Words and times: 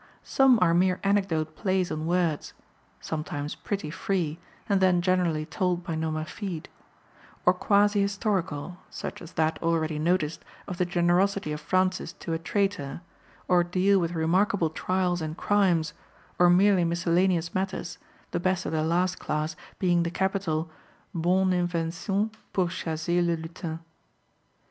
Some 0.23 0.57
are 0.63 0.73
mere 0.73 0.99
anecdote 1.03 1.55
plays 1.55 1.91
on 1.91 2.07
words 2.07 2.53
(sometimes 3.01 3.53
pretty 3.53 3.91
free, 3.91 4.39
and 4.67 4.81
then 4.81 4.99
generally 4.99 5.45
told 5.45 5.83
by 5.83 5.93
Nomer 5.95 6.27
fide), 6.27 6.69
or 7.45 7.53
quasi 7.53 8.01
historical, 8.01 8.77
such 8.89 9.21
as 9.21 9.33
that 9.33 9.61
already 9.61 9.99
noticed 9.99 10.43
of 10.67 10.79
the 10.79 10.87
generosity 10.87 11.51
of 11.51 11.61
Francis 11.61 12.13
to 12.13 12.33
a 12.33 12.39
traitor, 12.39 13.01
or 13.47 13.63
deal 13.63 13.99
with 13.99 14.13
remarkable 14.15 14.71
trials 14.71 15.21
and 15.21 15.37
crimes, 15.37 15.93
or 16.39 16.49
merely 16.49 16.83
miscellaneous 16.83 17.53
matters, 17.53 17.99
the 18.31 18.39
best 18.39 18.65
of 18.65 18.71
the 18.71 18.81
last 18.83 19.19
class 19.19 19.55
being 19.77 20.01
the 20.01 20.09
capital 20.09 20.67
"Bonne 21.13 21.53
invention 21.53 22.31
pour 22.53 22.69
chasser 22.69 23.21
le 23.21 23.35
lutin." 23.37 23.77